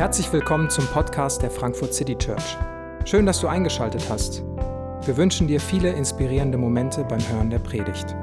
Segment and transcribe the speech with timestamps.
[0.00, 2.56] Herzlich willkommen zum Podcast der Frankfurt City Church.
[3.04, 4.40] Schön, dass du eingeschaltet hast.
[5.04, 8.14] Wir wünschen dir viele inspirierende Momente beim Hören der Predigt.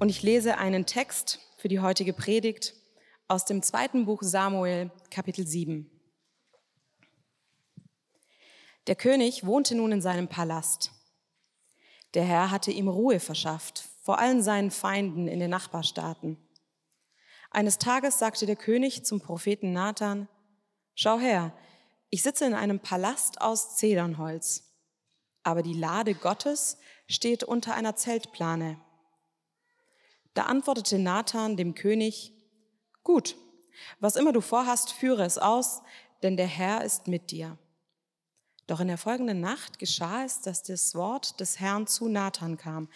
[0.00, 2.74] Und ich lese einen Text für die heutige Predigt
[3.28, 5.88] aus dem zweiten Buch Samuel, Kapitel 7.
[8.88, 10.90] Der König wohnte nun in seinem Palast.
[12.14, 16.38] Der Herr hatte ihm Ruhe verschafft vor allen seinen Feinden in den Nachbarstaaten.
[17.56, 20.28] Eines Tages sagte der König zum Propheten Nathan,
[20.94, 21.56] Schau her,
[22.10, 24.74] ich sitze in einem Palast aus Zedernholz,
[25.42, 26.76] aber die Lade Gottes
[27.08, 28.78] steht unter einer Zeltplane.
[30.34, 32.34] Da antwortete Nathan dem König,
[33.02, 33.36] Gut,
[34.00, 35.80] was immer du vorhast, führe es aus,
[36.22, 37.56] denn der Herr ist mit dir.
[38.66, 42.90] Doch in der folgenden Nacht geschah es, dass das Wort des Herrn zu Nathan kam.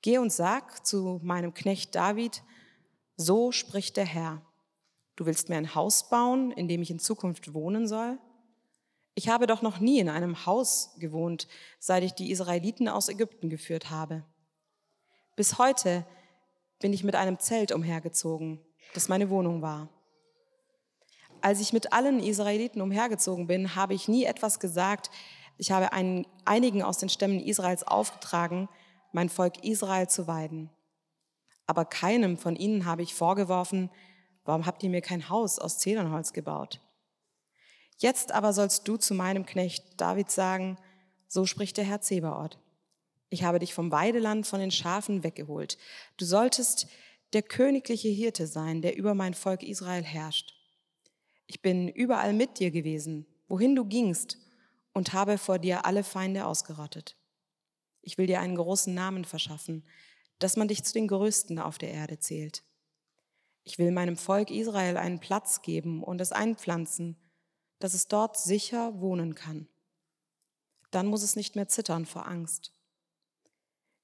[0.00, 2.42] Geh und sag zu meinem Knecht David,
[3.16, 4.42] so spricht der Herr.
[5.16, 8.18] Du willst mir ein Haus bauen, in dem ich in Zukunft wohnen soll?
[9.14, 13.48] Ich habe doch noch nie in einem Haus gewohnt, seit ich die Israeliten aus Ägypten
[13.48, 14.24] geführt habe.
[15.36, 16.04] Bis heute
[16.80, 18.60] bin ich mit einem Zelt umhergezogen,
[18.92, 19.88] das meine Wohnung war.
[21.40, 25.10] Als ich mit allen Israeliten umhergezogen bin, habe ich nie etwas gesagt.
[25.56, 25.92] Ich habe
[26.44, 28.68] einigen aus den Stämmen Israels aufgetragen,
[29.12, 30.68] mein Volk Israel zu weiden.
[31.66, 33.90] Aber keinem von ihnen habe ich vorgeworfen,
[34.44, 36.80] warum habt ihr mir kein Haus aus Zedernholz gebaut?
[37.98, 40.78] Jetzt aber sollst du zu meinem Knecht David sagen,
[41.28, 42.58] so spricht der Herr Zebaoth.
[43.28, 45.78] Ich habe dich vom Weideland von den Schafen weggeholt.
[46.16, 46.86] Du solltest
[47.32, 50.54] der königliche Hirte sein, der über mein Volk Israel herrscht.
[51.46, 54.38] Ich bin überall mit dir gewesen, wohin du gingst,
[54.92, 57.16] und habe vor dir alle Feinde ausgerottet.
[58.00, 59.84] Ich will dir einen großen Namen verschaffen,
[60.38, 62.64] dass man dich zu den Größten auf der Erde zählt.
[63.64, 67.16] Ich will meinem Volk Israel einen Platz geben und es einpflanzen,
[67.78, 69.68] dass es dort sicher wohnen kann.
[70.90, 72.72] Dann muss es nicht mehr zittern vor Angst.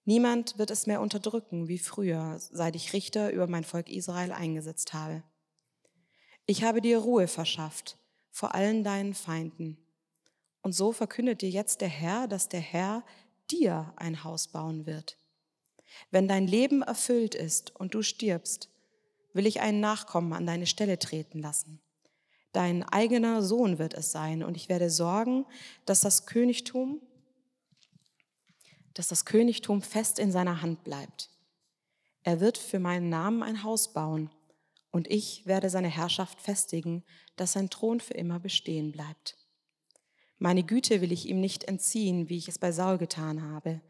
[0.04, 4.94] Niemand wird es mehr unterdrücken wie früher, seit ich Richter über mein Volk Israel eingesetzt
[4.94, 5.22] habe.
[6.44, 7.98] Ich habe dir Ruhe verschafft
[8.32, 9.78] vor allen deinen Feinden.
[10.62, 13.04] Und so verkündet dir jetzt der Herr, dass der Herr
[13.50, 15.18] dir ein Haus bauen wird.
[16.10, 18.68] Wenn dein Leben erfüllt ist und du stirbst,
[19.32, 21.80] will ich einen Nachkommen an deine Stelle treten lassen.
[22.52, 25.46] Dein eigener Sohn wird es sein und ich werde sorgen,
[25.86, 27.00] dass das Königtum,
[28.92, 31.30] dass das Königtum fest in seiner Hand bleibt.
[32.24, 34.30] Er wird für meinen Namen ein Haus bauen
[34.90, 37.02] und ich werde seine Herrschaft festigen,
[37.36, 39.38] dass sein Thron für immer bestehen bleibt.
[40.38, 43.80] Meine Güte will ich ihm nicht entziehen, wie ich es bei Saul getan habe,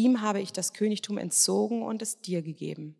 [0.00, 2.96] Ihm habe ich das Königtum entzogen und es dir gegeben.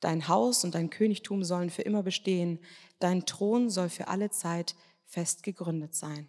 [0.00, 2.58] Dein Haus und dein Königtum sollen für immer bestehen,
[2.98, 4.74] dein Thron soll für alle Zeit
[5.06, 6.28] fest gegründet sein.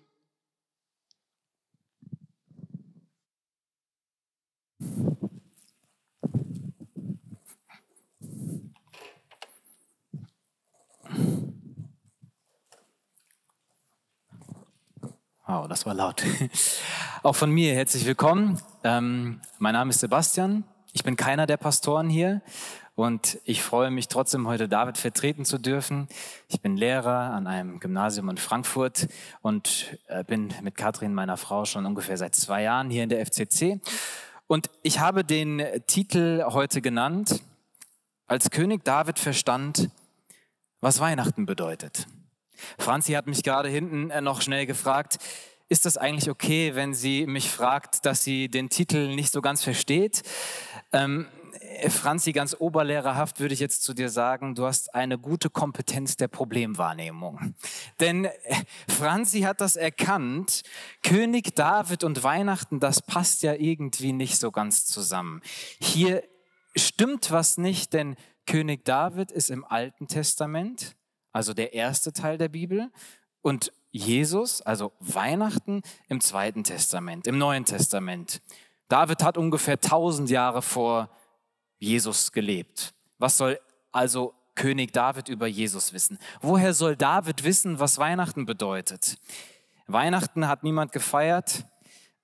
[15.51, 16.23] Wow, das war laut.
[17.23, 18.57] Auch von mir herzlich willkommen.
[18.85, 20.63] Ähm, mein Name ist Sebastian.
[20.93, 22.41] Ich bin keiner der Pastoren hier
[22.95, 26.07] und ich freue mich trotzdem heute David vertreten zu dürfen.
[26.47, 29.09] Ich bin Lehrer an einem Gymnasium in Frankfurt
[29.41, 33.25] und äh, bin mit Katrin, meiner Frau, schon ungefähr seit zwei Jahren hier in der
[33.25, 33.81] FCC.
[34.47, 37.41] Und ich habe den Titel heute genannt,
[38.25, 39.89] als König David verstand,
[40.79, 42.07] was Weihnachten bedeutet.
[42.77, 45.17] Franzi hat mich gerade hinten äh, noch schnell gefragt,
[45.69, 49.63] ist das eigentlich okay, wenn sie mich fragt, dass sie den Titel nicht so ganz
[49.63, 50.21] versteht?
[50.91, 51.27] Ähm,
[51.61, 56.17] äh, Franzi, ganz oberlehrerhaft würde ich jetzt zu dir sagen, du hast eine gute Kompetenz
[56.17, 57.55] der Problemwahrnehmung.
[57.99, 58.31] Denn äh,
[58.89, 60.63] Franzi hat das erkannt,
[61.03, 65.41] König David und Weihnachten, das passt ja irgendwie nicht so ganz zusammen.
[65.79, 66.23] Hier
[66.75, 68.15] stimmt was nicht, denn
[68.45, 70.95] König David ist im Alten Testament
[71.31, 72.91] also der erste Teil der Bibel,
[73.41, 78.41] und Jesus, also Weihnachten im Zweiten Testament, im Neuen Testament.
[78.87, 81.09] David hat ungefähr 1000 Jahre vor
[81.79, 82.93] Jesus gelebt.
[83.17, 83.59] Was soll
[83.91, 86.19] also König David über Jesus wissen?
[86.41, 89.17] Woher soll David wissen, was Weihnachten bedeutet?
[89.87, 91.65] Weihnachten hat niemand gefeiert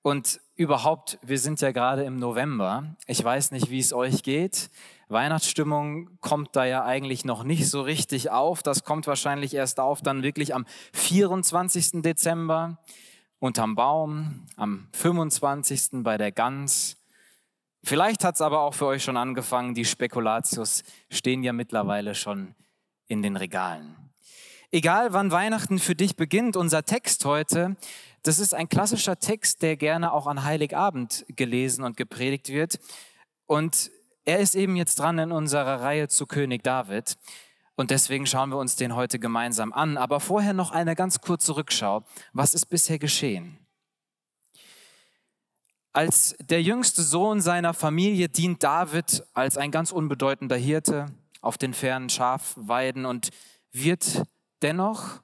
[0.01, 2.95] und überhaupt, wir sind ja gerade im November.
[3.07, 4.69] Ich weiß nicht, wie es euch geht.
[5.09, 8.61] Weihnachtsstimmung kommt da ja eigentlich noch nicht so richtig auf.
[8.61, 12.01] Das kommt wahrscheinlich erst auf dann wirklich am 24.
[12.01, 12.77] Dezember
[13.39, 16.03] unterm Baum, am 25.
[16.03, 16.97] bei der Gans.
[17.83, 19.73] Vielleicht hat es aber auch für euch schon angefangen.
[19.73, 22.55] Die Spekulatius stehen ja mittlerweile schon
[23.07, 23.95] in den Regalen.
[24.71, 27.77] Egal wann Weihnachten für dich beginnt, unser Text heute,
[28.23, 32.77] das ist ein klassischer Text, der gerne auch an Heiligabend gelesen und gepredigt wird.
[33.45, 33.89] Und
[34.27, 37.17] er ist eben jetzt dran in unserer Reihe zu König David.
[37.75, 39.95] Und deswegen schauen wir uns den heute gemeinsam an.
[39.95, 42.03] Aber vorher noch eine ganz kurze Rückschau.
[42.33, 43.57] Was ist bisher geschehen?
[45.93, 51.05] Als der jüngste Sohn seiner Familie dient David als ein ganz unbedeutender Hirte
[51.41, 53.29] auf den fernen Schafweiden und
[53.71, 54.23] wird
[54.61, 55.21] dennoch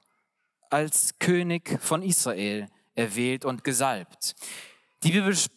[0.70, 4.34] als König von Israel erwählt und gesalbt.
[5.04, 5.12] Die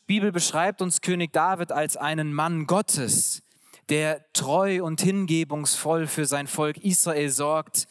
[0.08, 3.44] Bibel beschreibt uns König David als einen Mann Gottes,
[3.88, 7.88] der treu und hingebungsvoll für sein Volk Israel sorgt.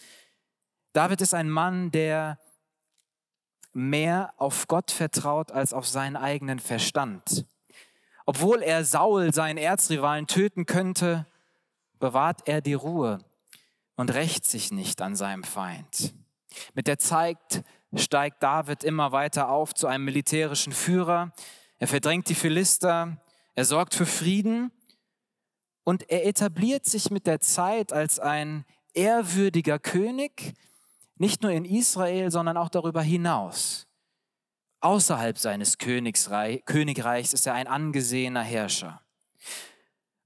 [0.92, 2.38] David ist ein Mann, der
[3.72, 7.46] mehr auf Gott vertraut als auf seinen eigenen Verstand.
[8.26, 11.26] Obwohl er Saul, seinen Erzrivalen, töten könnte,
[11.98, 13.20] bewahrt er die Ruhe
[13.96, 16.12] und rächt sich nicht an seinem Feind.
[16.74, 17.64] Mit der Zeit
[17.98, 21.32] steigt David immer weiter auf zu einem militärischen Führer.
[21.78, 23.18] Er verdrängt die Philister,
[23.54, 24.72] er sorgt für Frieden
[25.84, 30.54] und er etabliert sich mit der Zeit als ein ehrwürdiger König,
[31.16, 33.86] nicht nur in Israel, sondern auch darüber hinaus.
[34.80, 39.00] Außerhalb seines Königreichs ist er ein angesehener Herrscher.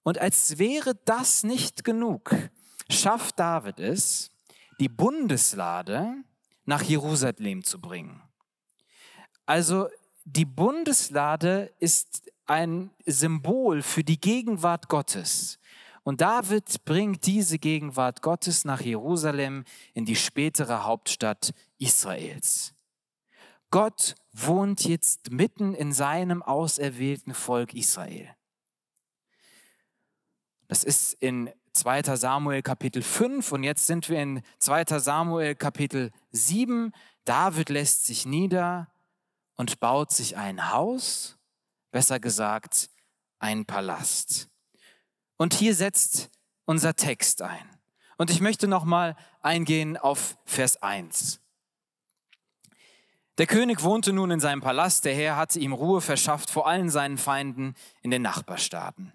[0.02, 2.34] Und als wäre das nicht genug,
[2.88, 4.31] schafft David es,
[4.81, 6.25] die Bundeslade
[6.65, 8.23] nach Jerusalem zu bringen.
[9.47, 9.89] Also
[10.25, 15.59] die Bundeslade ist ein Symbol für die Gegenwart Gottes.
[16.03, 19.65] Und David bringt diese Gegenwart Gottes nach Jerusalem
[19.95, 22.75] in die spätere Hauptstadt Israels.
[23.71, 28.29] Gott wohnt jetzt mitten in seinem auserwählten Volk Israel.
[30.69, 32.17] Das ist in 2.
[32.17, 34.99] Samuel Kapitel 5 und jetzt sind wir in 2.
[34.99, 36.93] Samuel Kapitel 7.
[37.25, 38.88] David lässt sich nieder
[39.56, 41.38] und baut sich ein Haus,
[41.90, 42.90] besser gesagt
[43.38, 44.49] ein Palast.
[45.37, 46.31] Und hier setzt
[46.64, 47.69] unser Text ein.
[48.19, 51.40] Und ich möchte nochmal eingehen auf Vers 1.
[53.38, 56.90] Der König wohnte nun in seinem Palast, der Herr hatte ihm Ruhe verschafft vor allen
[56.90, 59.14] seinen Feinden in den Nachbarstaaten.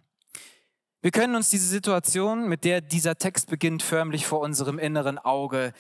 [1.06, 5.72] Wir können uns diese Situation, mit der dieser Text beginnt, förmlich vor unserem inneren Auge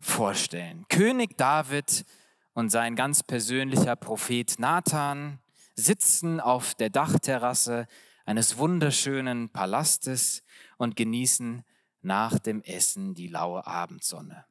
[0.00, 0.84] vorstellen.
[0.88, 2.04] König David
[2.54, 5.38] und sein ganz persönlicher Prophet Nathan
[5.76, 7.86] sitzen auf der Dachterrasse
[8.26, 10.42] eines wunderschönen Palastes
[10.76, 11.62] und genießen
[12.02, 14.44] nach dem Essen die laue Abendsonne.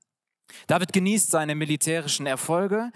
[0.68, 2.94] David genießt seine militärischen Erfolge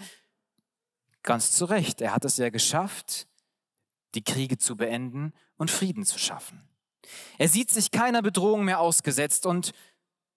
[1.22, 2.00] ganz zu Recht.
[2.00, 3.28] Er hat es ja geschafft,
[4.14, 6.71] die Kriege zu beenden und Frieden zu schaffen.
[7.38, 9.72] Er sieht sich keiner Bedrohung mehr ausgesetzt und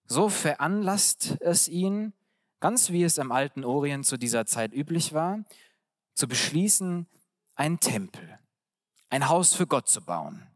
[0.06, 2.12] so veranlasst es ihn,
[2.60, 5.44] ganz wie es im alten Orient zu dieser Zeit üblich war,
[6.14, 7.06] zu beschließen,
[7.54, 8.38] einen Tempel,
[9.10, 10.46] ein Haus für Gott zu bauen.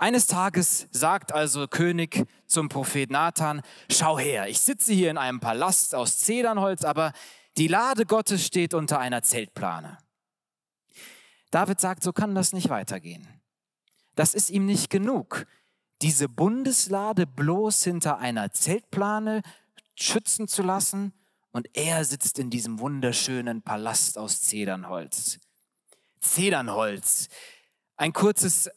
[0.00, 5.40] Eines Tages sagt also König zum Prophet Nathan, schau her, ich sitze hier in einem
[5.40, 7.12] Palast aus Zedernholz, aber
[7.56, 9.98] die Lade Gottes steht unter einer Zeltplane.
[11.50, 13.26] David sagt, so kann das nicht weitergehen.
[14.18, 15.46] Das ist ihm nicht genug,
[16.02, 19.42] diese Bundeslade bloß hinter einer Zeltplane
[19.94, 21.12] schützen zu lassen
[21.52, 25.38] und er sitzt in diesem wunderschönen Palast aus Zedernholz.
[26.18, 27.28] Zedernholz.
[27.96, 28.68] Ein kurzes,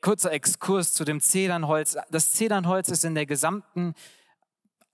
[0.00, 1.98] kurzer Exkurs zu dem Zedernholz.
[2.10, 3.92] Das Zedernholz ist in der gesamten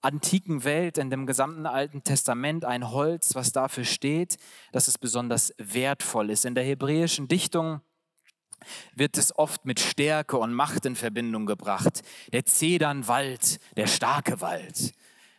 [0.01, 4.37] antiken Welt, in dem gesamten Alten Testament ein Holz, was dafür steht,
[4.73, 6.45] dass es besonders wertvoll ist.
[6.45, 7.83] In der hebräischen Dichtung
[8.95, 12.03] wird es oft mit Stärke und Macht in Verbindung gebracht.
[12.33, 14.93] Der Zedernwald, der starke Wald.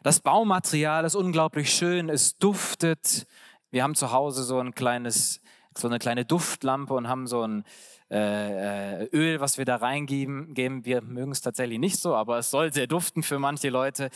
[0.04, 3.26] Das Baumaterial ist unglaublich schön, es duftet.
[3.72, 5.42] Wir haben zu Hause so ein kleines,
[5.76, 7.64] so eine kleine Duftlampe und haben so ein
[8.12, 10.56] äh, äh Öl, was wir da reingeben.
[10.56, 14.12] Wir mögen es tatsächlich nicht so, aber es soll sehr duften für manche Leute.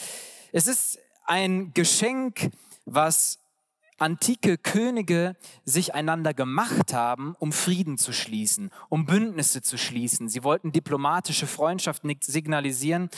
[0.52, 2.52] Es ist ein Geschenk,
[2.86, 3.40] was
[4.02, 10.30] antike Könige sich einander gemacht haben, um Frieden zu schließen, um Bündnisse zu schließen.
[10.30, 13.10] Sie wollten diplomatische Freundschaften signalisieren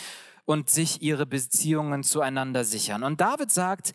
[0.46, 3.04] und sich ihre Beziehungen zueinander sichern.
[3.04, 3.94] Und David sagt,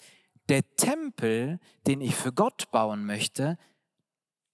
[0.49, 3.59] der Tempel, den ich für Gott bauen möchte,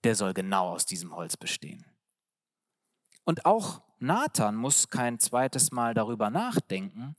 [0.05, 1.85] der soll genau aus diesem Holz bestehen.
[3.25, 7.15] Und auch Nathan muss kein zweites Mal darüber nachdenken.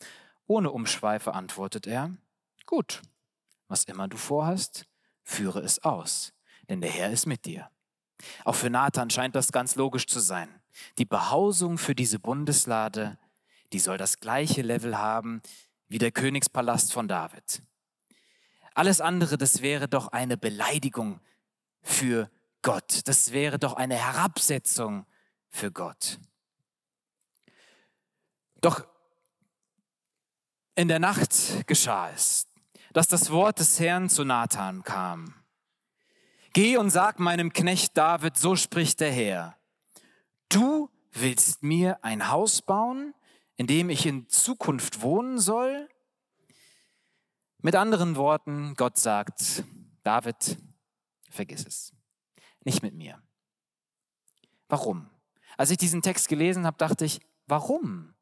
[0.47, 2.11] Ohne Umschweife antwortet er,
[2.65, 3.01] gut,
[3.69, 4.85] was immer du vorhast,
[5.23, 6.33] führe es aus,
[6.69, 7.69] denn der Herr ist mit dir.
[8.45, 10.49] Auch für Nathan scheint das ganz logisch zu sein.
[10.97, 13.17] Die Behausung für diese Bundeslade,
[13.71, 15.41] die soll das gleiche Level haben
[15.87, 17.61] wie der Königspalast von David.
[18.73, 21.19] Alles andere, das wäre doch eine Beleidigung
[21.81, 22.29] für
[22.61, 23.01] Gott.
[23.05, 25.05] Das wäre doch eine Herabsetzung
[25.49, 26.19] für Gott.
[28.61, 28.87] Doch
[30.75, 32.47] in der Nacht geschah es,
[32.93, 35.35] dass das Wort des Herrn zu Nathan kam.
[36.53, 39.57] Geh und sag meinem Knecht David, so spricht der Herr.
[40.49, 43.15] Du willst mir ein Haus bauen,
[43.55, 45.89] in dem ich in Zukunft wohnen soll?
[47.59, 49.63] Mit anderen Worten, Gott sagt,
[50.03, 50.57] David,
[51.29, 51.93] vergiss es.
[52.63, 53.21] Nicht mit mir.
[54.69, 55.09] Warum?
[55.57, 58.13] Als ich diesen Text gelesen habe, dachte ich, warum?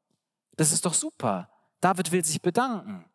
[0.55, 1.49] Das ist doch super.
[1.79, 3.05] David will sich bedanken.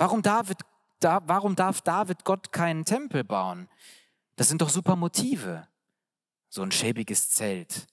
[0.00, 0.56] Warum, David,
[1.00, 3.68] da, warum darf David Gott keinen Tempel bauen?
[4.36, 5.68] Das sind doch super Motive.
[6.48, 7.86] So ein schäbiges Zelt.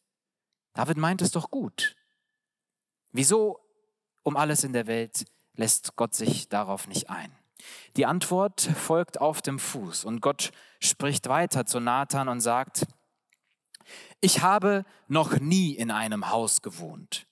[0.71, 1.97] David meint es doch gut.
[3.11, 3.59] Wieso
[4.23, 7.37] um alles in der Welt lässt Gott sich darauf nicht ein?
[7.97, 12.87] Die Antwort folgt auf dem Fuß und Gott spricht weiter zu Nathan und sagt,
[14.21, 17.26] ich habe noch nie in einem Haus gewohnt.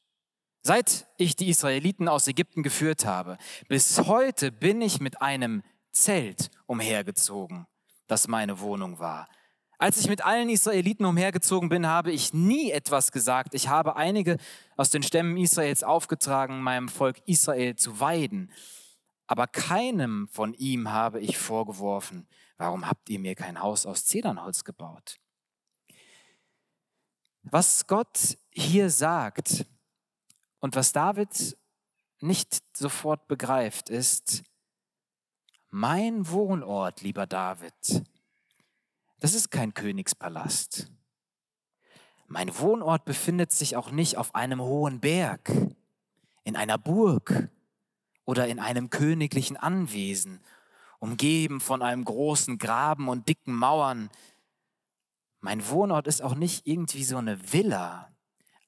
[0.67, 6.49] Seit ich die Israeliten aus Ägypten geführt habe, bis heute bin ich mit einem Zelt
[6.65, 7.67] umhergezogen,
[8.07, 9.27] das meine Wohnung war.
[9.77, 13.53] Als ich mit allen Israeliten umhergezogen bin, habe ich nie etwas gesagt.
[13.53, 14.37] Ich habe einige
[14.75, 18.51] aus den Stämmen Israels aufgetragen, meinem Volk Israel zu weiden.
[19.27, 24.63] Aber keinem von ihm habe ich vorgeworfen, warum habt ihr mir kein Haus aus Zedernholz
[24.63, 25.19] gebaut?
[27.43, 29.67] Was Gott hier sagt
[30.65, 31.55] und was David
[32.21, 34.41] nicht sofort begreift, ist,
[35.69, 38.03] mein Wohnort, lieber David,
[39.19, 40.91] das ist kein Königspalast.
[42.25, 45.51] Mein Wohnort befindet sich auch nicht auf einem hohen Berg,
[46.43, 47.47] in einer Burg
[48.25, 50.39] oder in einem königlichen Anwesen,
[50.97, 54.09] umgeben von einem großen Graben und dicken Mauern.
[55.41, 58.14] Mein Wohnort ist auch nicht irgendwie so eine Villa,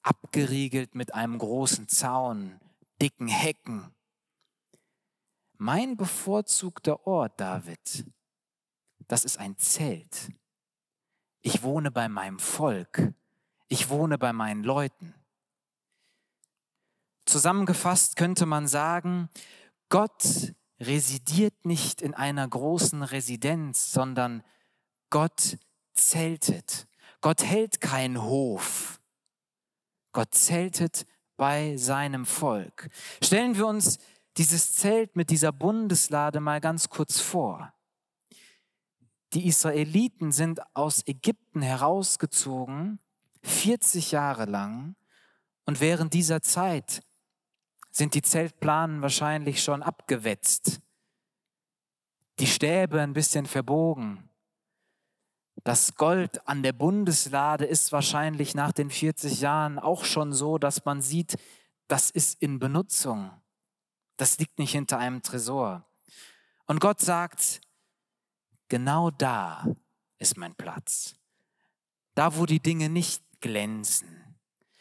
[0.07, 2.59] abgeriegelt mit einem großen Zaun,
[3.01, 3.93] dicken Hecken.
[5.57, 8.05] Mein bevorzugter Ort, David,
[9.07, 10.31] das ist ein Zelt.
[11.41, 13.13] Ich wohne bei meinem Volk.
[13.67, 15.13] Ich wohne bei meinen Leuten.
[17.25, 19.29] Zusammengefasst könnte man sagen,
[19.89, 24.43] Gott residiert nicht in einer großen Residenz, sondern
[25.09, 25.57] Gott
[25.93, 26.87] zeltet.
[27.19, 29.01] Gott hält keinen Hof.
[30.11, 31.05] Gott zeltet
[31.37, 32.89] bei seinem Volk.
[33.23, 33.99] Stellen wir uns
[34.37, 37.73] dieses Zelt mit dieser Bundeslade mal ganz kurz vor.
[39.33, 42.99] Die Israeliten sind aus Ägypten herausgezogen,
[43.43, 44.95] 40 Jahre lang,
[45.65, 47.03] und während dieser Zeit
[47.91, 50.79] sind die Zeltplanen wahrscheinlich schon abgewetzt,
[52.39, 54.26] die Stäbe ein bisschen verbogen.
[55.63, 60.85] Das Gold an der Bundeslade ist wahrscheinlich nach den 40 Jahren auch schon so, dass
[60.85, 61.37] man sieht,
[61.87, 63.31] das ist in Benutzung.
[64.17, 65.85] Das liegt nicht hinter einem Tresor.
[66.65, 67.61] Und Gott sagt,
[68.69, 69.65] Genau da
[70.17, 71.15] ist mein Platz.
[72.15, 74.37] Da, wo die Dinge nicht glänzen.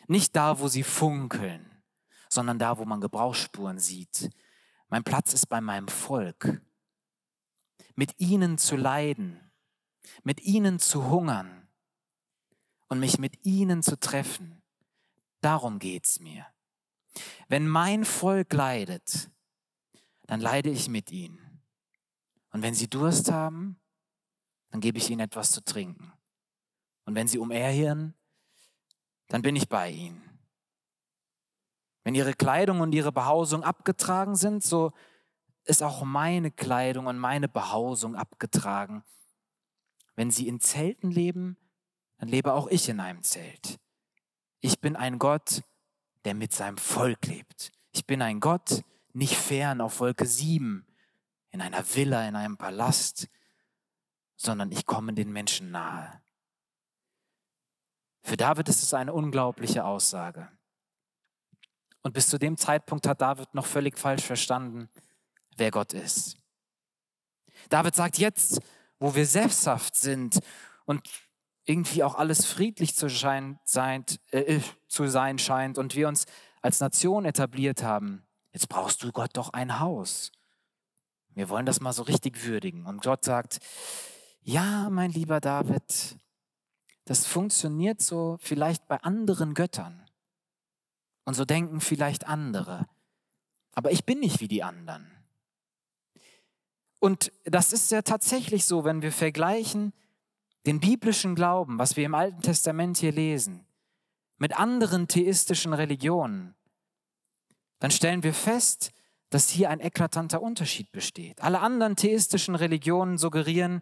[0.08, 1.82] Nicht da, wo sie funkeln,
[2.28, 4.30] sondern da, wo man Gebrauchsspuren sieht.
[4.88, 6.60] Mein Platz ist bei meinem Volk.
[7.94, 9.40] Mit ihnen zu leiden,
[10.22, 11.68] mit ihnen zu hungern
[12.88, 14.62] und mich mit ihnen zu treffen.
[15.40, 16.46] Darum geht's mir.
[17.48, 19.30] Wenn mein Volk leidet,
[20.26, 21.62] dann leide ich mit ihnen.
[22.50, 23.80] Und wenn sie Durst haben,
[24.70, 26.12] dann gebe ich ihnen etwas zu trinken.
[27.04, 28.14] Und wenn sie umherhirren,
[29.28, 30.22] dann bin ich bei ihnen.
[32.04, 34.92] Wenn ihre Kleidung und ihre Behausung abgetragen sind, so
[35.64, 39.02] ist auch meine Kleidung und meine Behausung abgetragen.
[40.16, 41.56] Wenn sie in Zelten leben,
[42.18, 43.78] dann lebe auch ich in einem Zelt.
[44.60, 45.62] Ich bin ein Gott,
[46.24, 47.70] der mit seinem Volk lebt.
[47.92, 48.82] Ich bin ein Gott,
[49.12, 50.86] nicht fern auf Wolke 7,
[51.50, 53.28] in einer Villa, in einem Palast,
[54.36, 56.20] sondern ich komme den Menschen nahe.
[58.22, 60.50] Für David ist es eine unglaubliche Aussage.
[62.02, 64.88] Und bis zu dem Zeitpunkt hat David noch völlig falsch verstanden,
[65.56, 66.36] wer Gott ist.
[67.68, 68.60] David sagt jetzt,
[68.98, 70.40] wo wir selbsthaft sind
[70.84, 71.02] und
[71.64, 76.26] irgendwie auch alles friedlich zu, schein, sein, äh, zu sein scheint und wir uns
[76.62, 80.32] als Nation etabliert haben, jetzt brauchst du Gott doch ein Haus.
[81.34, 82.86] Wir wollen das mal so richtig würdigen.
[82.86, 83.58] Und Gott sagt,
[84.40, 86.16] ja, mein lieber David,
[87.04, 90.02] das funktioniert so vielleicht bei anderen Göttern.
[91.24, 92.86] Und so denken vielleicht andere.
[93.72, 95.15] Aber ich bin nicht wie die anderen.
[96.98, 99.92] Und das ist ja tatsächlich so, wenn wir vergleichen
[100.66, 103.66] den biblischen Glauben, was wir im Alten Testament hier lesen,
[104.38, 106.54] mit anderen theistischen Religionen,
[107.78, 108.92] dann stellen wir fest,
[109.30, 111.42] dass hier ein eklatanter Unterschied besteht.
[111.42, 113.80] Alle anderen theistischen Religionen suggerieren,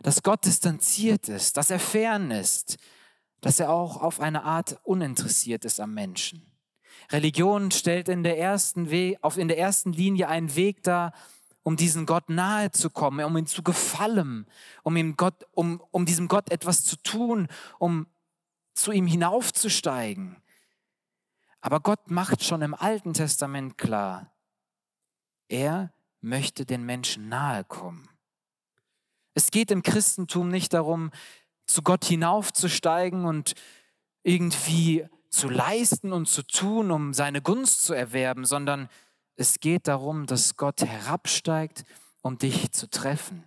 [0.00, 2.76] dass Gott distanziert ist, dass er fern ist,
[3.40, 6.50] dass er auch auf eine Art uninteressiert ist am Menschen.
[7.10, 11.12] Religion stellt in der ersten, We auf, in der ersten Linie einen Weg dar,
[11.66, 14.46] um diesen Gott nahe zu kommen, um ihm zu gefallen,
[14.84, 17.48] um, ihm Gott, um, um diesem Gott etwas zu tun,
[17.80, 18.06] um
[18.72, 20.36] zu ihm hinaufzusteigen.
[21.60, 24.30] Aber Gott macht schon im Alten Testament klar,
[25.48, 28.08] er möchte den Menschen nahe kommen.
[29.34, 31.10] Es geht im Christentum nicht darum,
[31.66, 33.54] zu Gott hinaufzusteigen und
[34.22, 38.88] irgendwie zu leisten und zu tun, um seine Gunst zu erwerben, sondern
[39.36, 41.84] es geht darum, dass Gott herabsteigt,
[42.22, 43.44] um dich zu treffen.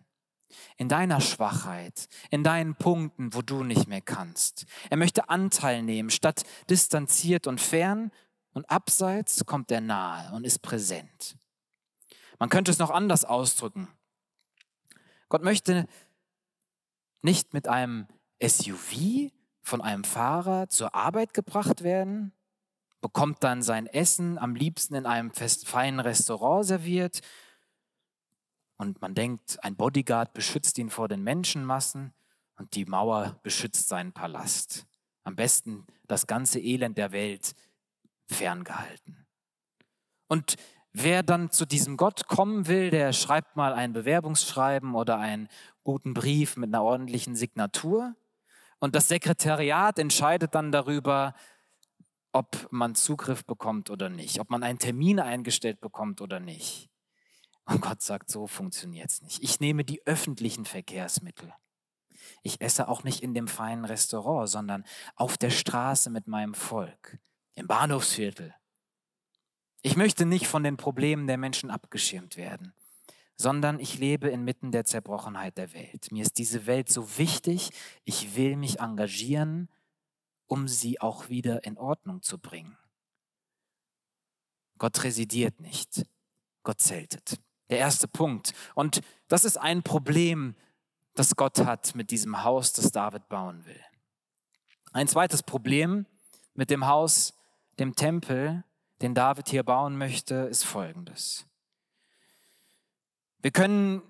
[0.77, 4.65] In deiner Schwachheit, in deinen Punkten, wo du nicht mehr kannst.
[4.89, 8.11] Er möchte Anteil nehmen, statt distanziert und fern
[8.53, 11.37] und abseits kommt er nahe und ist präsent.
[12.39, 13.89] Man könnte es noch anders ausdrücken.
[15.27, 15.85] Gott möchte
[17.21, 18.07] nicht mit einem
[18.41, 19.31] SUV
[19.61, 22.33] von einem Fahrer zur Arbeit gebracht werden,
[23.01, 27.21] bekommt dann sein Essen am liebsten in einem feinen Restaurant serviert
[28.79, 32.13] und man denkt, ein Bodyguard beschützt ihn vor den Menschenmassen
[32.55, 34.87] und die Mauer beschützt seinen Palast.
[35.23, 37.55] Am besten das ganze Elend der Welt
[38.27, 39.27] ferngehalten.
[40.29, 40.55] Und
[40.93, 45.49] wer dann zu diesem Gott kommen will, der schreibt mal ein Bewerbungsschreiben oder einen
[45.83, 48.15] guten Brief mit einer ordentlichen Signatur.
[48.79, 51.33] Und das Sekretariat entscheidet dann darüber,
[52.31, 56.89] ob man Zugriff bekommt oder nicht, ob man einen Termin eingestellt bekommt oder nicht.
[57.65, 59.43] Und Gott sagt, so funktioniert es nicht.
[59.43, 61.53] Ich nehme die öffentlichen Verkehrsmittel.
[62.41, 67.19] Ich esse auch nicht in dem feinen Restaurant, sondern auf der Straße mit meinem Volk,
[67.55, 68.55] im Bahnhofsviertel.
[69.81, 72.73] Ich möchte nicht von den Problemen der Menschen abgeschirmt werden,
[73.37, 76.11] sondern ich lebe inmitten der Zerbrochenheit der Welt.
[76.11, 77.69] Mir ist diese Welt so wichtig,
[78.03, 79.69] ich will mich engagieren
[80.49, 82.77] um sie auch wieder in Ordnung zu bringen.
[84.77, 86.05] Gott residiert nicht,
[86.63, 87.39] Gott zeltet.
[87.69, 88.53] Der erste Punkt.
[88.73, 90.55] Und das ist ein Problem,
[91.13, 93.79] das Gott hat mit diesem Haus, das David bauen will.
[94.91, 96.07] Ein zweites Problem
[96.55, 97.35] mit dem Haus,
[97.77, 98.63] dem Tempel,
[99.03, 101.45] den David hier bauen möchte, ist folgendes.
[103.41, 104.01] Wir können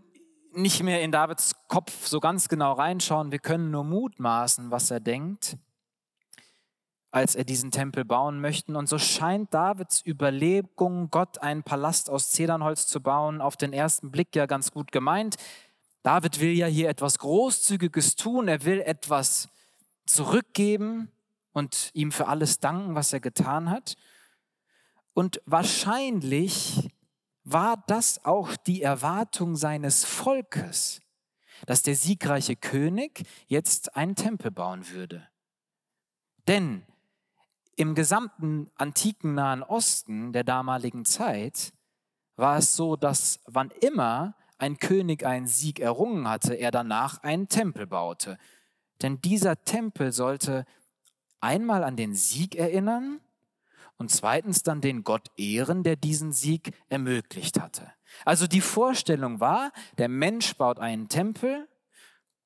[0.53, 5.01] nicht mehr in Davids Kopf so ganz genau reinschauen, wir können nur mutmaßen, was er
[5.01, 5.57] denkt
[7.11, 8.77] als er diesen Tempel bauen möchte.
[8.77, 14.11] Und so scheint Davids Überlegung, Gott einen Palast aus Zedernholz zu bauen, auf den ersten
[14.11, 15.37] Blick ja ganz gut gemeint.
[16.03, 19.49] David will ja hier etwas Großzügiges tun, er will etwas
[20.05, 21.11] zurückgeben
[21.51, 23.95] und ihm für alles danken, was er getan hat.
[25.13, 26.89] Und wahrscheinlich
[27.43, 31.01] war das auch die Erwartung seines Volkes,
[31.65, 35.27] dass der siegreiche König jetzt einen Tempel bauen würde.
[36.47, 36.83] Denn
[37.79, 41.71] im gesamten antiken Nahen Osten der damaligen Zeit
[42.35, 47.47] war es so, dass wann immer ein König einen Sieg errungen hatte, er danach einen
[47.47, 48.37] Tempel baute.
[49.01, 50.65] Denn dieser Tempel sollte
[51.39, 53.21] einmal an den Sieg erinnern
[53.95, 57.93] und zweitens dann den Gott ehren, der diesen Sieg ermöglicht hatte.
[58.25, 61.69] Also die Vorstellung war, der Mensch baut einen Tempel,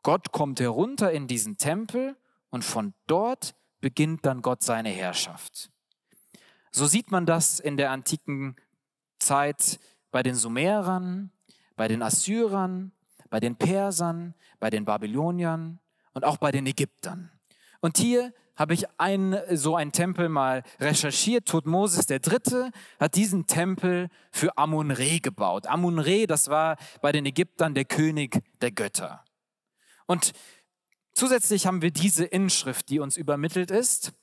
[0.04, 2.16] Gott kommt herunter in diesen Tempel
[2.52, 5.70] und von dort beginnt dann Gott seine Herrschaft.
[6.72, 8.56] So sieht man das in der antiken
[9.20, 9.78] Zeit
[10.10, 11.32] bei den Sumerern,
[11.76, 12.94] bei den Assyrern,
[13.30, 15.80] bei den Persern, bei den Babyloniern
[16.14, 17.30] und auch bei den Ägyptern.
[17.82, 21.46] Und hier habe ich ein, so einen Tempel mal recherchiert.
[21.46, 22.72] Tutmosis III.
[23.02, 25.68] hat diesen Tempel für Amun-Re gebaut.
[25.68, 29.26] Amun-Re, das war bei den Ägyptern der König der Götter.
[30.06, 30.32] Und
[31.14, 34.14] Zusätzlich haben wir diese Inschrift, die uns übermittelt ist.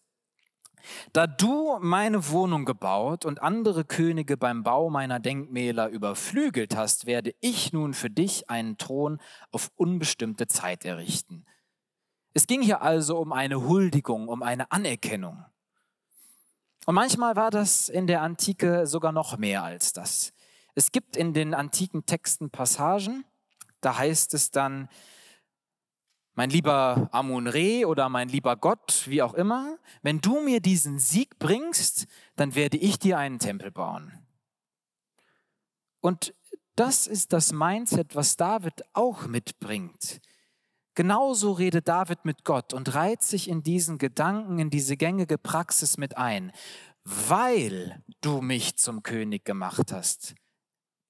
[1.13, 7.35] Da du meine Wohnung gebaut und andere Könige beim Bau meiner Denkmäler überflügelt hast, werde
[7.41, 11.45] ich nun für dich einen Thron auf unbestimmte Zeit errichten.
[12.33, 15.45] Es ging hier also um eine Huldigung, um eine Anerkennung.
[16.87, 20.33] Und manchmal war das in der Antike sogar noch mehr als das.
[20.75, 23.25] Es gibt in den antiken Texten Passagen,
[23.81, 24.89] da heißt es dann,
[26.35, 31.39] mein lieber Amun-Re oder mein lieber Gott, wie auch immer, wenn du mir diesen Sieg
[31.39, 34.13] bringst, dann werde ich dir einen Tempel bauen.
[36.01, 36.35] Und
[36.77, 40.21] das ist das Mindset, was David auch mitbringt.
[40.95, 45.99] Genauso redet David mit Gott und reiht sich in diesen Gedanken, in diese gängige Praxis
[45.99, 46.53] mit ein.
[47.05, 50.35] Weil du mich zum König gemacht hast,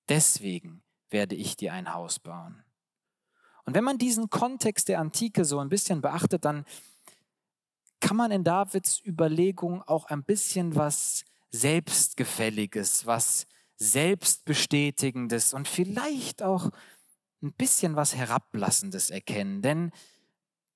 [0.09, 2.63] deswegen werde ich dir ein Haus bauen.
[3.71, 6.65] Und wenn man diesen Kontext der Antike so ein bisschen beachtet, dann
[8.01, 16.71] kann man in Davids Überlegung auch ein bisschen was Selbstgefälliges, was Selbstbestätigendes und vielleicht auch
[17.45, 19.63] ein bisschen was Herablassendes erkennen.
[19.63, 19.93] Denn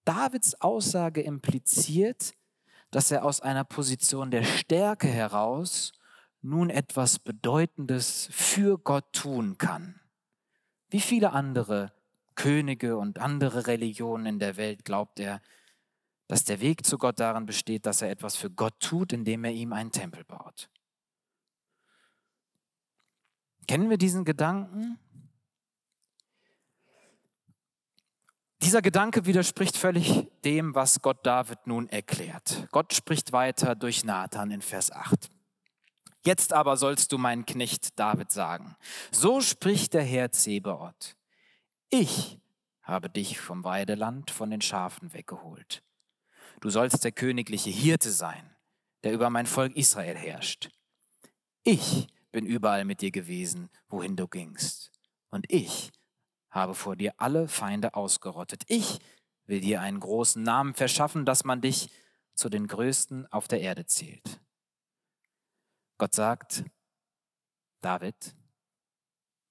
[0.05, 2.33] Davids Aussage impliziert,
[2.93, 5.91] dass er aus einer Position der Stärke heraus
[6.43, 9.99] nun etwas Bedeutendes für Gott tun kann.
[10.91, 11.93] Wie viele andere
[12.35, 15.41] Könige und andere Religionen in der Welt glaubt er,
[16.27, 19.53] dass der Weg zu Gott darin besteht, dass er etwas für Gott tut, indem er
[19.53, 20.71] ihm einen Tempel baut.
[23.67, 24.99] Kennen wir diesen Gedanken?
[28.63, 32.67] Dieser Gedanke widerspricht völlig dem, was Gott David nun erklärt.
[32.71, 35.31] Gott spricht weiter durch Nathan in Vers 8.
[36.25, 38.75] Jetzt aber sollst du meinen Knecht David sagen,
[39.11, 41.15] so spricht der Herr Zebaoth.
[41.97, 42.41] Ich
[42.83, 45.85] habe dich vom Weideland von den Schafen weggeholt.
[46.61, 48.57] Du sollst der königliche Hirte sein,
[49.05, 50.73] der über mein Volk Israel herrscht.
[51.63, 54.91] Ich bin überall mit dir gewesen, wohin du gingst.
[55.31, 55.93] Und ich
[56.51, 58.65] habe vor dir alle Feinde ausgerottet.
[58.67, 58.99] Ich
[59.47, 61.93] will dir einen großen Namen verschaffen, dass man dich
[62.35, 64.41] zu den Größten auf der Erde zählt.
[65.99, 66.65] Gott sagt,
[67.83, 68.35] David,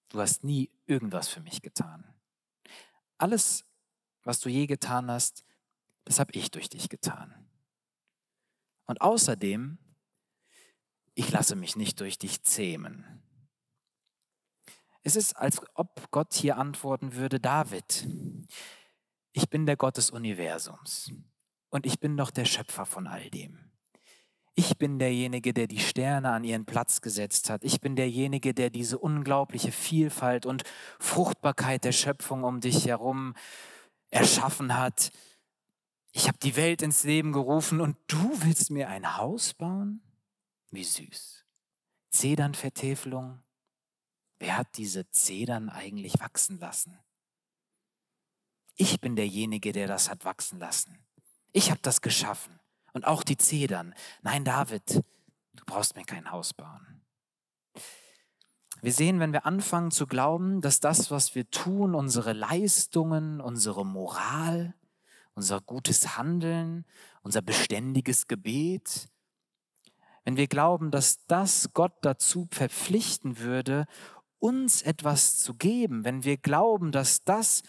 [0.09, 2.12] du hast nie irgendwas für mich getan.
[3.23, 3.63] Alles,
[4.23, 5.45] was du je getan hast,
[6.03, 7.33] das habe ich durch dich getan.
[8.83, 9.77] Und außerdem,
[11.13, 13.23] ich lasse mich nicht durch dich zähmen.
[15.03, 18.05] Es ist, als ob Gott hier antworten würde, David,
[19.31, 21.09] ich bin der Gott des Universums
[21.69, 23.71] und ich bin doch der Schöpfer von all dem.
[24.55, 27.63] Ich bin derjenige, der die Sterne an ihren Platz gesetzt hat.
[27.63, 30.63] Ich bin derjenige, der diese unglaubliche Vielfalt und
[30.99, 33.33] Fruchtbarkeit der Schöpfung um dich herum
[34.11, 35.11] erschaffen hat.
[36.11, 40.03] Ich habe die Welt ins Leben gerufen und du willst mir ein Haus bauen?
[40.69, 41.45] Wie süß.
[42.11, 43.41] Zedernvertäfelung.
[44.37, 46.99] Wer hat diese Zedern eigentlich wachsen lassen?
[48.75, 51.03] Ich bin derjenige, der das hat wachsen lassen.
[51.51, 52.59] Ich habe das geschaffen.
[52.93, 53.93] Und auch die Zedern.
[54.21, 55.03] Nein, David,
[55.53, 57.01] du brauchst mir kein Haus bauen.
[58.81, 63.85] Wir sehen, wenn wir anfangen zu glauben, dass das, was wir tun, unsere Leistungen, unsere
[63.85, 64.75] Moral,
[65.35, 66.85] unser gutes Handeln,
[67.21, 69.09] unser beständiges Gebet,
[70.25, 73.85] wenn wir glauben, dass das Gott dazu verpflichten würde,
[74.39, 77.63] uns etwas zu geben, wenn wir glauben, dass das,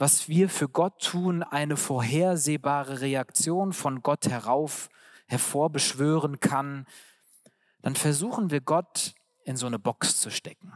[0.00, 4.88] was wir für Gott tun, eine vorhersehbare Reaktion von Gott herauf
[5.26, 6.86] hervorbeschwören kann,
[7.82, 10.72] dann versuchen wir Gott in so eine Box zu stecken.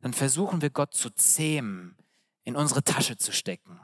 [0.00, 1.94] Dann versuchen wir Gott zu zähmen,
[2.42, 3.80] in unsere Tasche zu stecken.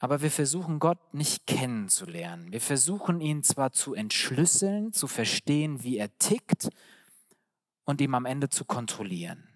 [0.00, 2.50] Aber wir versuchen Gott nicht kennenzulernen.
[2.50, 6.70] Wir versuchen ihn zwar zu entschlüsseln, zu verstehen, wie er tickt
[7.84, 9.49] und ihm am Ende zu kontrollieren.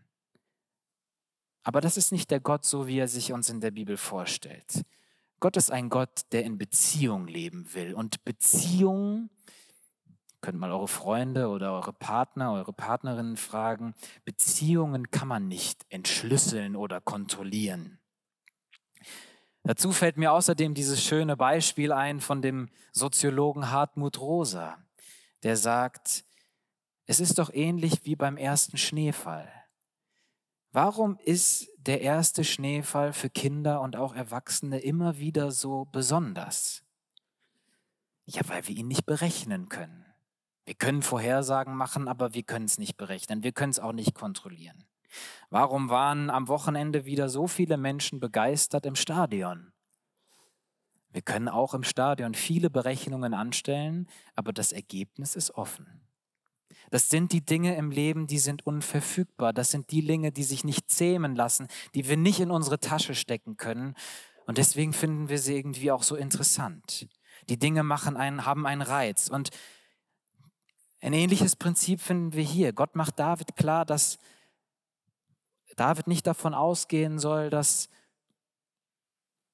[1.65, 4.85] Aber das ist nicht der Gott, so wie er sich uns in der Bibel vorstellt.
[5.41, 7.95] Gott ist ein Gott, der in Beziehung leben will.
[7.95, 9.31] Und Beziehung,
[10.43, 13.95] könnt mal eure Freunde oder eure Partner, eure Partnerinnen fragen,
[14.27, 17.99] Beziehungen kann man nicht entschlüsseln oder kontrollieren.
[19.63, 24.77] Dazu fällt mir außerdem dieses schöne Beispiel ein von dem Soziologen Hartmut Rosa,
[25.43, 26.25] der sagt,
[27.07, 29.51] es ist doch ähnlich wie beim ersten Schneefall.
[30.75, 36.83] Warum ist der erste Schneefall für Kinder und auch Erwachsene immer wieder so besonders?
[38.27, 40.05] Ja, weil wir ihn nicht berechnen können.
[40.65, 43.45] Wir können Vorhersagen machen, aber wir können es nicht berechnen.
[43.45, 44.83] Wir können es auch nicht kontrollieren.
[45.49, 49.73] Warum waren am Wochenende wieder so viele Menschen begeistert im Stadion?
[51.13, 56.04] Wir können auch im Stadion viele Berechnungen anstellen, aber das Ergebnis ist offen.
[56.91, 59.53] Das sind die Dinge im Leben, die sind unverfügbar.
[59.53, 63.15] Das sind die Dinge, die sich nicht zähmen lassen, die wir nicht in unsere Tasche
[63.15, 63.95] stecken können.
[64.47, 67.09] Und deswegen finden wir sie irgendwie auch so interessant.
[67.49, 69.29] Die Dinge machen einen, haben einen Reiz.
[69.29, 69.51] Und
[71.01, 72.73] ein ähnliches Prinzip finden wir hier.
[72.73, 74.19] Gott macht David klar, dass
[75.77, 77.89] David nicht davon ausgehen soll, dass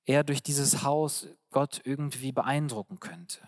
[0.05, 3.40] er durch dieses Haus Gott irgendwie beeindrucken könnte.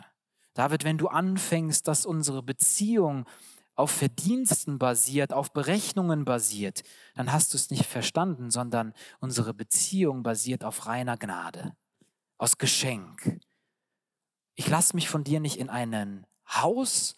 [0.55, 3.27] David, wenn du anfängst, dass unsere Beziehung
[3.75, 6.83] auf Verdiensten basiert, auf Berechnungen basiert,
[7.15, 11.75] dann hast du es nicht verstanden, sondern unsere Beziehung basiert auf reiner Gnade,
[12.39, 13.41] aus Geschenk.
[14.55, 17.17] Ich lasse mich von dir nicht in ein Haus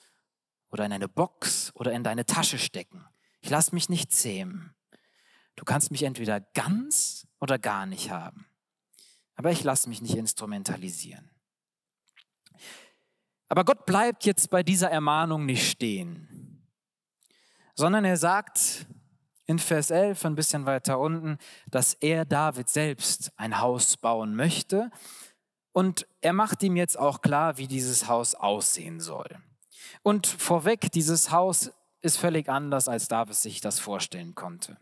[0.70, 3.04] oder in eine Box oder in deine Tasche stecken.
[3.40, 4.74] Ich lasse mich nicht zähmen.
[5.56, 8.46] Du kannst mich entweder ganz oder gar nicht haben.
[9.36, 11.30] Aber ich lasse mich nicht instrumentalisieren.
[13.48, 16.28] Aber Gott bleibt jetzt bei dieser Ermahnung nicht stehen,
[17.74, 18.87] sondern er sagt
[19.46, 21.38] in Vers 11, ein bisschen weiter unten,
[21.70, 24.90] dass er David selbst ein Haus bauen möchte.
[25.72, 29.28] Und er macht ihm jetzt auch klar, wie dieses Haus aussehen soll.
[30.02, 34.76] Und vorweg, dieses Haus ist völlig anders, als David sich das vorstellen konnte.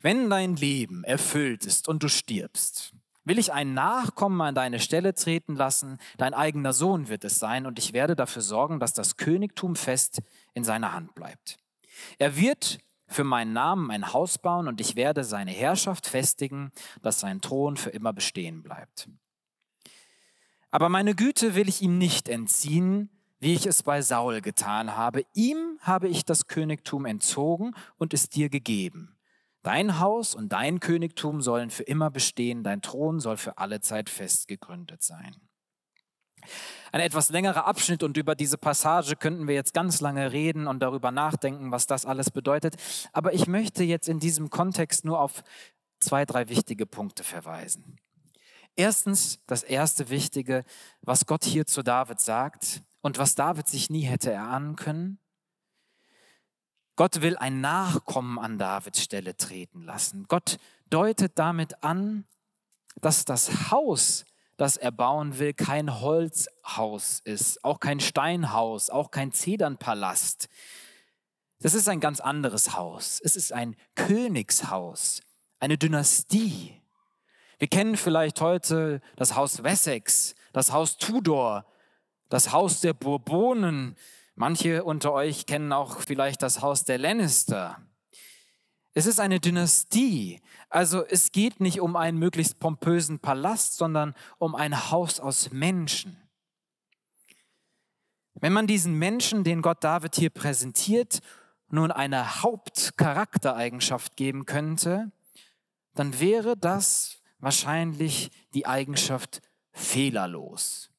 [0.00, 5.14] Wenn dein Leben erfüllt ist und du stirbst, will ich einen Nachkommen an deine Stelle
[5.14, 9.16] treten lassen, dein eigener Sohn wird es sein, und ich werde dafür sorgen, dass das
[9.16, 10.22] Königtum fest
[10.54, 11.58] in seiner Hand bleibt.
[12.18, 16.70] Er wird für meinen Namen ein Haus bauen, und ich werde seine Herrschaft festigen,
[17.02, 19.08] dass sein Thron für immer bestehen bleibt.
[20.70, 25.24] Aber meine Güte will ich ihm nicht entziehen, wie ich es bei Saul getan habe.
[25.34, 29.16] Ihm habe ich das Königtum entzogen und es dir gegeben.
[29.62, 34.08] Dein Haus und dein Königtum sollen für immer bestehen, dein Thron soll für alle Zeit
[34.08, 35.36] fest gegründet sein.
[36.92, 40.80] Ein etwas längerer Abschnitt und über diese Passage könnten wir jetzt ganz lange reden und
[40.80, 42.76] darüber nachdenken, was das alles bedeutet.
[43.12, 45.42] Aber ich möchte jetzt in diesem Kontext nur auf
[46.00, 47.98] zwei, drei wichtige Punkte verweisen.
[48.76, 50.64] Erstens, das erste Wichtige,
[51.02, 55.18] was Gott hier zu David sagt und was David sich nie hätte erahnen können.
[56.96, 60.26] Gott will ein Nachkommen an Davids Stelle treten lassen.
[60.28, 60.58] Gott
[60.90, 62.26] deutet damit an,
[63.00, 64.24] dass das Haus,
[64.60, 70.48] das er bauen will, kein Holzhaus ist, auch kein Steinhaus, auch kein Zedernpalast.
[71.60, 73.20] Das ist ein ganz anderes Haus.
[73.24, 75.22] Es ist ein Königshaus,
[75.58, 76.80] eine Dynastie.
[77.58, 81.64] Wir kennen vielleicht heute das Haus Wessex, das Haus Tudor,
[82.28, 83.96] das Haus der Bourbonen,
[84.40, 87.76] Manche unter euch kennen auch vielleicht das Haus der Lannister.
[88.92, 90.40] Es ist eine Dynastie.
[90.68, 96.16] Also es geht nicht um einen möglichst pompösen Palast, sondern um ein Haus aus Menschen.
[98.34, 101.20] Wenn man diesen Menschen, den Gott David hier präsentiert,
[101.68, 105.12] nun eine Hauptcharaktereigenschaft geben könnte,
[105.94, 109.40] dann wäre das wahrscheinlich die Eigenschaft
[109.72, 110.90] fehlerlos.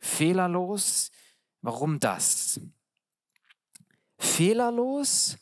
[0.00, 1.10] Fehlerlos
[1.66, 2.60] Warum das?
[4.18, 5.36] Fehlerlos,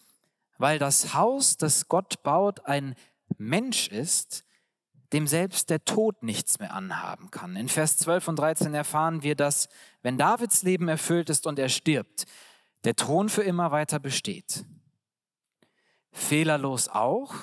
[0.59, 2.95] weil das Haus, das Gott baut, ein
[3.39, 4.45] Mensch ist,
[5.13, 7.57] dem selbst der Tod nichts mehr anhaben kann.
[7.57, 9.69] In Vers 12 und 13 erfahren wir, dass
[10.03, 12.27] wenn Davids Leben erfüllt ist und er stirbt,
[12.85, 14.65] der Thron für immer weiter besteht.
[16.13, 17.35] Fehlerlos auch,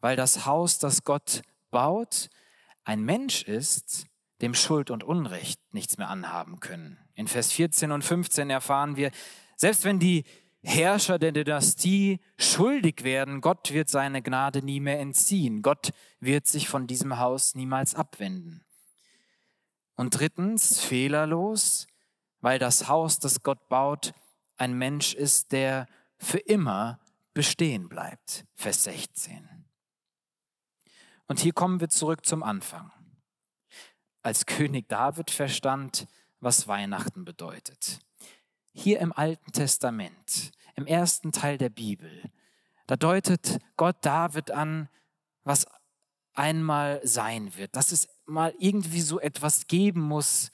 [0.00, 2.28] weil das Haus, das Gott baut,
[2.84, 4.06] ein Mensch ist,
[4.40, 6.98] dem Schuld und Unrecht nichts mehr anhaben können.
[7.14, 9.10] In Vers 14 und 15 erfahren wir,
[9.56, 10.24] selbst wenn die
[10.66, 15.62] Herrscher der Dynastie schuldig werden, Gott wird seine Gnade nie mehr entziehen.
[15.62, 18.64] Gott wird sich von diesem Haus niemals abwenden.
[19.94, 21.86] Und drittens, fehlerlos,
[22.40, 24.12] weil das Haus, das Gott baut,
[24.56, 25.86] ein Mensch ist, der
[26.18, 27.00] für immer
[27.32, 28.44] bestehen bleibt.
[28.54, 29.64] Vers 16.
[31.28, 32.90] Und hier kommen wir zurück zum Anfang
[34.26, 36.08] als König David verstand,
[36.40, 38.00] was Weihnachten bedeutet.
[38.78, 42.30] Hier im Alten Testament, im ersten Teil der Bibel,
[42.86, 44.90] da deutet Gott David an,
[45.44, 45.66] was
[46.34, 50.52] einmal sein wird, dass es mal irgendwie so etwas geben muss,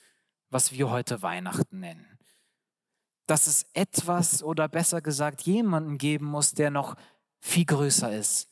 [0.50, 2.20] was wir heute Weihnachten nennen.
[3.26, 6.94] Dass es etwas oder besser gesagt jemanden geben muss, der noch
[7.40, 8.48] viel größer ist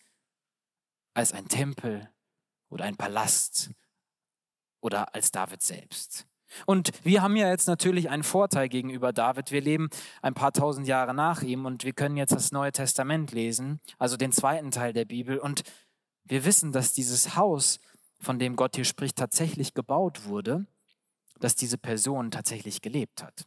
[1.14, 2.10] als ein Tempel
[2.70, 3.70] oder ein Palast
[4.80, 6.26] oder als David selbst.
[6.66, 9.50] Und wir haben ja jetzt natürlich einen Vorteil gegenüber David.
[9.52, 9.88] Wir leben
[10.22, 14.16] ein paar tausend Jahre nach ihm und wir können jetzt das Neue Testament lesen, also
[14.16, 15.38] den zweiten Teil der Bibel.
[15.38, 15.62] Und
[16.24, 17.80] wir wissen, dass dieses Haus,
[18.20, 20.66] von dem Gott hier spricht, tatsächlich gebaut wurde,
[21.38, 23.46] dass diese Person tatsächlich gelebt hat.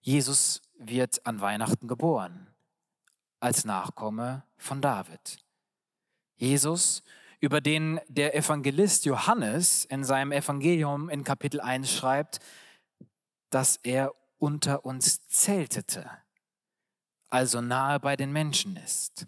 [0.00, 2.46] Jesus wird an Weihnachten geboren
[3.38, 5.38] als Nachkomme von David.
[6.36, 7.02] Jesus
[7.40, 12.38] über den der Evangelist Johannes in seinem Evangelium in Kapitel 1 schreibt,
[13.48, 16.08] dass er unter uns zeltete,
[17.30, 19.26] also nahe bei den Menschen ist.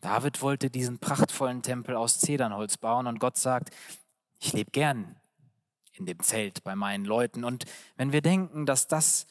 [0.00, 3.74] David wollte diesen prachtvollen Tempel aus Zedernholz bauen und Gott sagt,
[4.38, 5.16] ich lebe gern
[5.92, 7.44] in dem Zelt bei meinen Leuten.
[7.44, 7.64] Und
[7.96, 9.26] wenn wir denken, dass das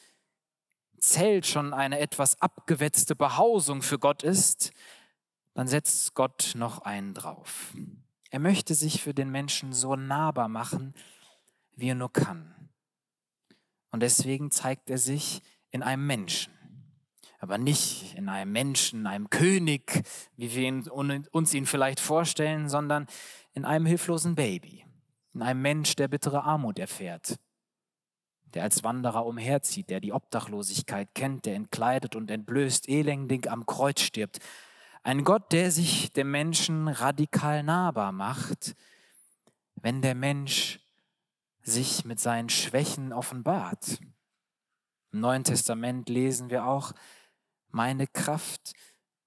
[0.98, 4.72] Zelt schon eine etwas abgewetzte Behausung für Gott ist,
[5.54, 7.74] dann setzt Gott noch einen drauf.
[8.30, 10.94] Er möchte sich für den Menschen so nahbar machen,
[11.76, 12.54] wie er nur kann.
[13.90, 15.40] Und deswegen zeigt er sich
[15.70, 16.52] in einem Menschen.
[17.38, 20.02] Aber nicht in einem Menschen, einem König,
[20.36, 20.88] wie wir ihn,
[21.30, 23.06] uns ihn vielleicht vorstellen, sondern
[23.52, 24.84] in einem hilflosen Baby,
[25.32, 27.36] in einem Mensch, der bittere Armut erfährt,
[28.54, 34.00] der als Wanderer umherzieht, der die Obdachlosigkeit kennt, der entkleidet und entblößt, elendig am Kreuz
[34.00, 34.38] stirbt.
[35.06, 38.74] Ein Gott, der sich dem Menschen radikal nahbar macht,
[39.74, 40.80] wenn der Mensch
[41.60, 44.00] sich mit seinen Schwächen offenbart.
[45.12, 46.94] Im Neuen Testament lesen wir auch,
[47.68, 48.72] meine Kraft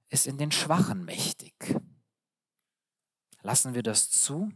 [0.10, 1.54] ist in den Schwachen mächtig.
[3.44, 4.52] Lassen wir das zu?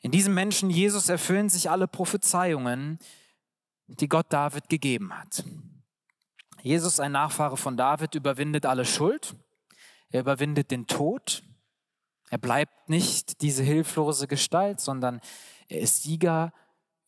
[0.00, 2.98] In diesem Menschen Jesus erfüllen sich alle Prophezeiungen,
[3.86, 5.44] die Gott David gegeben hat.
[6.62, 9.36] Jesus, ein Nachfahre von David, überwindet alle Schuld,
[10.10, 11.42] er überwindet den Tod,
[12.30, 15.20] er bleibt nicht diese hilflose Gestalt, sondern
[15.68, 16.52] er ist Sieger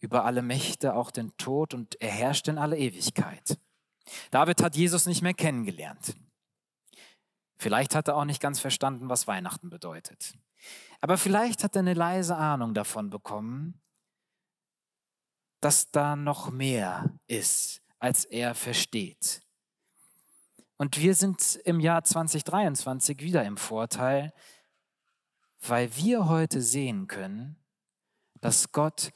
[0.01, 3.59] über alle Mächte, auch den Tod, und er herrscht in alle Ewigkeit.
[4.31, 6.15] David hat Jesus nicht mehr kennengelernt.
[7.59, 10.35] Vielleicht hat er auch nicht ganz verstanden, was Weihnachten bedeutet.
[11.03, 13.81] Aber vielleicht hat er eine leise Ahnung davon bekommen,
[15.61, 19.43] dass da noch mehr ist, als er versteht.
[20.77, 24.33] Und wir sind im Jahr 2023 wieder im Vorteil,
[25.61, 27.57] weil wir heute sehen können,
[28.41, 29.13] dass Gott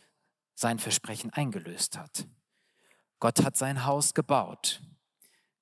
[0.55, 2.29] sein Versprechen eingelöst hat.
[3.19, 4.83] Gott hat sein Haus gebaut.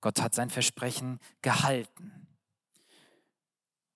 [0.01, 2.27] Gott hat sein Versprechen gehalten.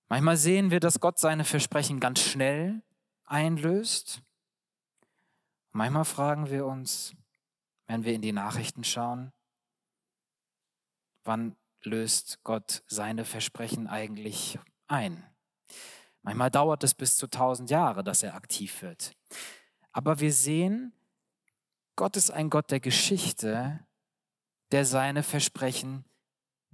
[0.08, 2.82] Manchmal sehen wir, dass Gott seine Versprechen ganz schnell
[3.24, 4.22] einlöst.
[5.72, 7.16] Manchmal fragen wir uns,
[7.86, 9.32] wenn wir in die Nachrichten schauen,
[11.24, 15.24] wann löst Gott seine Versprechen eigentlich ein?
[16.22, 19.16] Manchmal dauert es bis zu tausend Jahre, dass er aktiv wird.
[19.92, 20.92] Aber wir sehen,
[21.94, 23.86] Gott ist ein Gott der Geschichte,
[24.72, 26.04] der seine Versprechen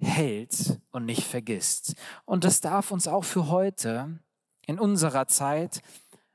[0.00, 1.94] hält und nicht vergisst.
[2.24, 4.18] Und das darf uns auch für heute,
[4.66, 5.82] in unserer Zeit,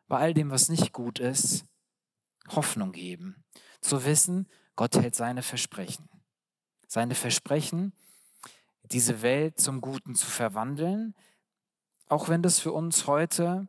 [0.07, 1.65] bei all dem, was nicht gut ist,
[2.49, 3.43] Hoffnung geben.
[3.81, 6.07] Zu wissen, Gott hält seine Versprechen.
[6.87, 7.91] Seine Versprechen,
[8.83, 11.13] diese Welt zum Guten zu verwandeln,
[12.07, 13.67] auch wenn das für uns heute,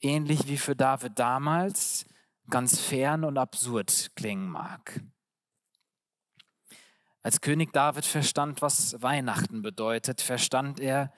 [0.00, 2.04] ähnlich wie für David damals,
[2.50, 5.00] ganz fern und absurd klingen mag.
[7.22, 11.12] Als König David verstand, was Weihnachten bedeutet, verstand er,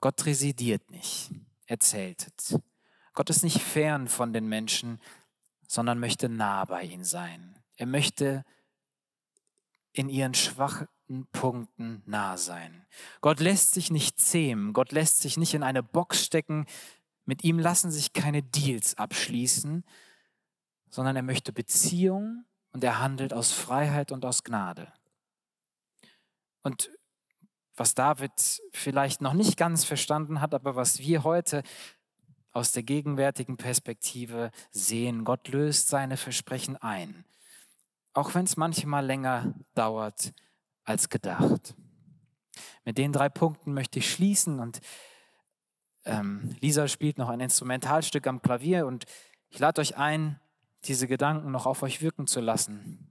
[0.00, 1.30] Gott residiert nicht,
[1.66, 2.58] er zeltet.
[3.12, 5.00] Gott ist nicht fern von den Menschen,
[5.68, 7.58] sondern möchte nah bei ihnen sein.
[7.76, 8.44] Er möchte
[9.94, 10.88] in ihren schwachen
[11.32, 12.84] Punkten nah sein.
[13.20, 16.66] Gott lässt sich nicht zähmen, Gott lässt sich nicht in eine Box stecken,
[17.24, 19.84] mit ihm lassen sich keine Deals abschließen,
[20.90, 24.92] sondern er möchte Beziehung und er handelt aus Freiheit und aus Gnade.
[26.62, 26.90] Und
[27.76, 31.62] was David vielleicht noch nicht ganz verstanden hat, aber was wir heute
[32.52, 37.24] aus der gegenwärtigen Perspektive sehen, Gott löst seine Versprechen ein,
[38.14, 40.32] auch wenn es manchmal länger dauert
[40.84, 41.74] als gedacht.
[42.84, 44.80] Mit den drei Punkten möchte ich schließen und
[46.04, 49.04] ähm, Lisa spielt noch ein Instrumentalstück am Klavier und
[49.48, 50.40] ich lade euch ein,
[50.84, 53.10] diese Gedanken noch auf euch wirken zu lassen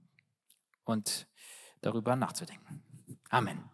[0.84, 1.26] und
[1.80, 2.82] darüber nachzudenken.
[3.30, 3.73] Amen.